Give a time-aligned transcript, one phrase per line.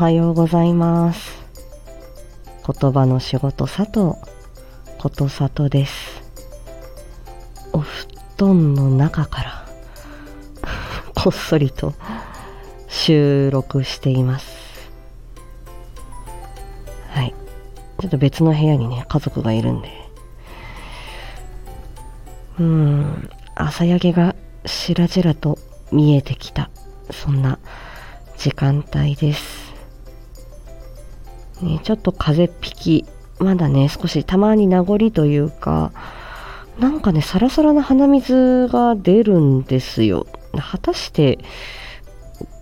[0.00, 1.44] はようございます。
[2.66, 4.18] 言葉の仕事佐藤。
[4.96, 6.22] ことさとです。
[7.74, 8.06] お布
[8.38, 9.66] 団の中から
[11.14, 11.92] こっそりと
[12.88, 14.90] 収録しています。
[17.10, 17.34] はい。
[18.00, 19.90] ちょっと別の部屋にね家族がいるんで。
[22.58, 23.30] うん。
[23.54, 25.58] 朝焼けがしらじらと
[25.92, 26.70] 見えてきた
[27.10, 27.58] そんな
[28.38, 29.69] 時間帯です、
[31.62, 33.06] ね、ちょっと風邪引き
[33.38, 35.92] まだね少したまに名残というか
[36.78, 40.26] なんかねサラサラな鼻水が出るんですよ。
[40.52, 41.38] 果たして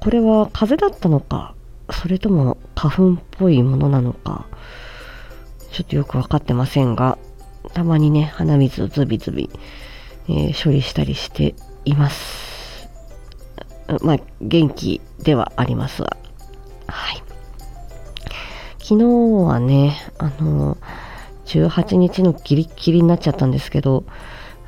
[0.00, 1.54] これは風邪だったのか
[1.90, 4.46] それとも花粉っぽいものなのか
[5.72, 7.18] ちょっとよく分かってませんが
[7.72, 9.50] たまにね鼻水をズビズビ、
[10.28, 11.54] えー、処理したりして
[11.84, 12.88] います。
[14.02, 16.16] まあ元気ではありますが
[16.86, 17.27] はい。
[18.88, 19.04] 昨日
[19.44, 20.78] はねあの
[21.44, 24.04] 18日のギリギリになっちゃったんですけど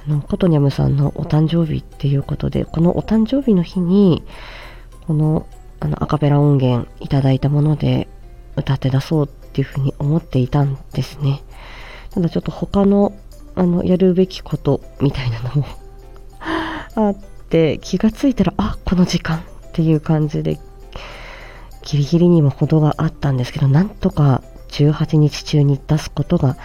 [0.06, 4.22] あのコトニャムさんのお誕生日っていうことでこのお誕生日の日に
[5.06, 5.46] この
[5.80, 8.08] あのアカペラ音源いただいたもので
[8.56, 11.42] 歌って出そうっていうふうに思っていたんですね。
[12.10, 13.14] ただちょっと他の
[13.54, 15.64] あのやるべきことみたいなのも
[16.94, 17.14] あっ
[17.48, 20.60] て気がついたらあこの時間っていう感じで
[21.90, 26.56] ギリギリにも程があったんですけどなんとか18日中に出すことが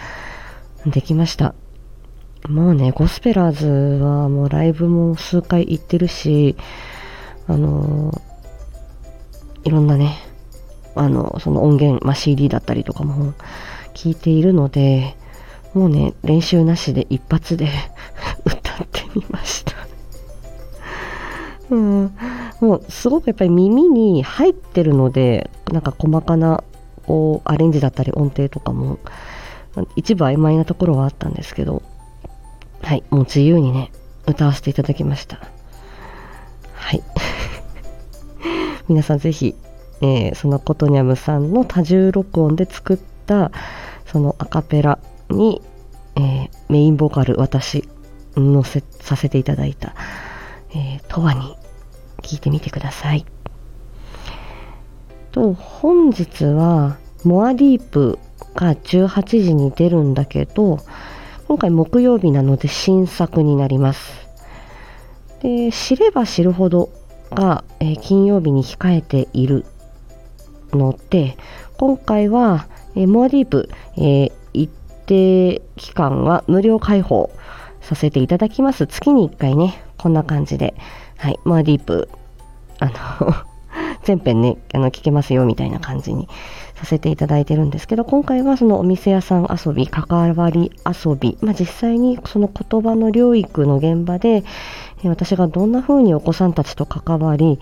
[0.86, 1.54] できました。
[2.48, 3.66] もうねゴスペラーズ
[4.04, 6.54] はもうライブも数回行ってるし
[7.48, 8.12] あの
[9.66, 10.16] いろんなね、
[10.94, 13.34] あの、その音源、まあ、CD だったりとかも
[13.94, 15.16] 聞いているので、
[15.74, 17.68] もうね、練習なしで一発で
[18.46, 19.72] 歌ってみました。
[21.74, 22.16] うん、
[22.60, 26.64] もうすごくやっぱり耳に入ってるので、なんか細かな
[27.06, 28.98] こうアレンジだったり音程とかも
[29.94, 31.82] 一部曖昧なところはあったんですけど、
[32.82, 33.92] はい、もう自由にね、
[34.26, 35.40] 歌わせていただきました。
[36.74, 37.02] はい。
[38.88, 39.54] 皆さんぜひ、
[40.00, 43.50] えー、そのコトニャムさんの多重録音で作った
[44.06, 44.98] そのアカペラ
[45.30, 45.62] に、
[46.14, 47.88] えー、メインボーカル私
[48.36, 49.94] 載せさせていただいた、
[50.70, 51.56] えー、トワに
[52.26, 53.24] 聞いてみてください。
[55.32, 58.18] と本日はモアディープ
[58.54, 60.78] が18時に出るんだけど
[61.46, 64.26] 今回木曜日なので新作になります。
[65.42, 66.90] で知れば知るほど
[67.30, 69.64] が、えー、金曜日に控えている
[70.72, 71.36] ので
[71.76, 74.70] 今回は、えー、モアディープ、えー、一
[75.06, 77.30] 定期間は無料開放
[77.86, 78.86] させていただきます。
[78.86, 80.74] 月に1回ねこんな感じで。
[81.16, 81.38] はい。
[81.44, 82.08] モアディープ。
[82.78, 82.86] あ
[83.20, 83.34] の
[84.04, 86.28] 全編ねあの聞けますよみたいな感じに
[86.74, 94.44] させていただいてるんですけど今回はそのお店屋さん遊び関わり遊び、まあ、実際にその言葉の療育の現場で
[95.04, 97.58] 私がどんな風にお子さんたちと関わり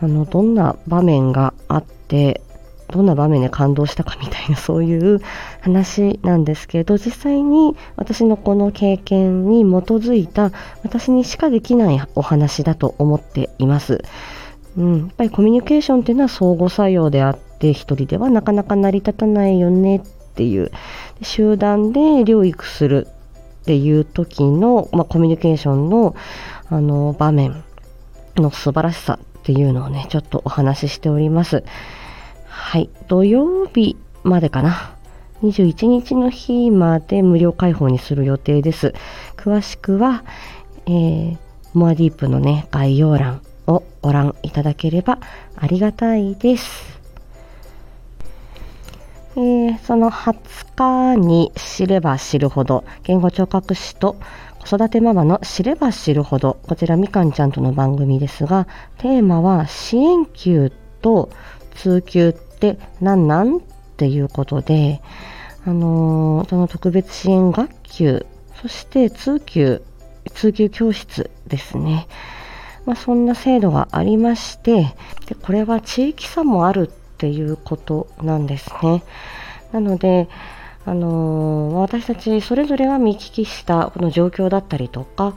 [0.00, 2.40] あのどんな場面があって
[2.88, 5.20] どんな場面で感動したかみたいなそういう
[5.60, 10.52] 話なんですけど実際に私のこの経験に基づいた
[10.82, 14.02] 私にしかできないお話だと思っています。
[14.76, 20.00] うん、やっぱりコミュニケーションっていうのは相互作用であって一人ではなかなか成り立たないよねっ
[20.34, 20.70] ていう
[21.22, 23.06] 集団で療育する
[23.62, 26.14] っていう時の、まあ、コミュニケーションの
[26.68, 27.64] あの場面
[28.36, 31.64] の素晴らしさっていうのをねちょっとお話ししております
[32.68, 32.90] はい。
[33.06, 34.96] 土曜日までかな。
[35.44, 38.92] 21日の日まで無料開放にする予定です。
[39.36, 40.24] 詳しくは、
[40.86, 41.38] えー、
[41.74, 45.20] モアディープのね概要欄をご覧いただければ
[45.54, 46.98] ありがたいです。
[49.36, 54.16] えー、その20日に知れば知るほど言語聴覚士と
[54.58, 58.66] 子育てママの知れば知るほどこちらみかんちゃんとの番組ですが
[58.98, 61.30] テーマは支援級と
[61.76, 63.60] 通級って何なんっ
[63.96, 65.02] ていうことで
[65.66, 68.26] あのー、その特別支援学級
[68.60, 69.82] そして通級
[70.32, 72.08] 通級教室ですね
[72.86, 74.94] まあ、そんな制度がありまして
[75.26, 79.02] でこれは地域差もあるっていうことなんですね。
[79.72, 80.28] なので
[80.84, 85.34] あのー、私たちそれぞれが見聞きしたこの状況だったりとか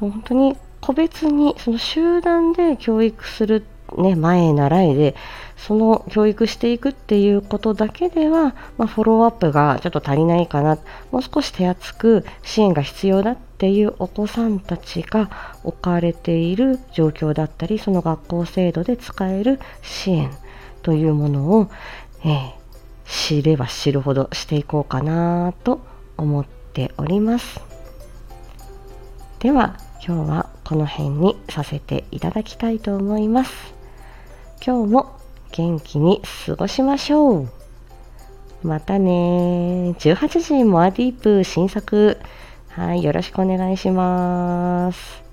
[0.00, 3.62] その本当に個別にその集団で教育するっ、
[3.96, 5.14] ね、前習いで
[5.56, 10.78] その教育していくっていうことだけでは、まあ、フォローアップがちょっと足りないかな。
[11.10, 15.30] もう少し手厚く支援が必要だっていうお子さんたちが
[15.64, 20.30] 置かれている状況だったりその学校制度で使える支援
[20.82, 21.70] というものを、
[22.24, 22.52] えー、
[23.06, 25.80] 知れば知るほどしていこうかなと
[26.16, 27.60] 思っております。
[29.40, 29.76] では
[30.06, 33.79] 今日はこの辺にさせていただきたいと思います。
[34.62, 35.18] 今日も
[35.52, 37.48] 元気に過ごしましょう。
[38.62, 39.94] またね。
[39.98, 42.18] 18時モアディープ新作。
[42.68, 45.29] はいよろしくお願いします。